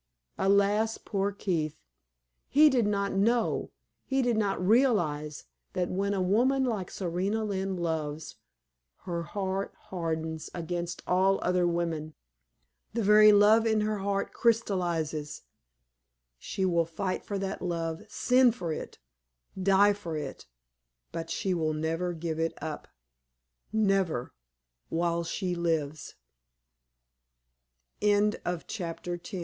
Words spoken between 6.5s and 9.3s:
like Serena Lynne loves, her